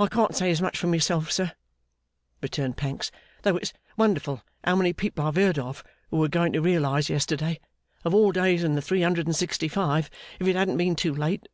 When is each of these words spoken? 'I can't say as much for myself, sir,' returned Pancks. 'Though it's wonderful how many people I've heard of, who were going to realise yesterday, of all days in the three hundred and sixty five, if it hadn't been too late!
'I 0.00 0.08
can't 0.08 0.34
say 0.34 0.50
as 0.50 0.60
much 0.60 0.76
for 0.76 0.88
myself, 0.88 1.30
sir,' 1.30 1.52
returned 2.42 2.76
Pancks. 2.76 3.12
'Though 3.42 3.56
it's 3.58 3.72
wonderful 3.96 4.42
how 4.64 4.74
many 4.74 4.92
people 4.92 5.24
I've 5.24 5.36
heard 5.36 5.60
of, 5.60 5.84
who 6.10 6.16
were 6.16 6.26
going 6.26 6.52
to 6.54 6.60
realise 6.60 7.08
yesterday, 7.08 7.60
of 8.04 8.12
all 8.12 8.32
days 8.32 8.64
in 8.64 8.74
the 8.74 8.82
three 8.82 9.02
hundred 9.02 9.28
and 9.28 9.36
sixty 9.36 9.68
five, 9.68 10.10
if 10.40 10.48
it 10.48 10.56
hadn't 10.56 10.76
been 10.78 10.96
too 10.96 11.14
late! 11.14 11.46